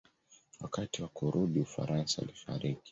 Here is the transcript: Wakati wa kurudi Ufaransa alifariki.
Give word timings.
Wakati 0.61 1.01
wa 1.01 1.07
kurudi 1.07 1.59
Ufaransa 1.59 2.21
alifariki. 2.21 2.79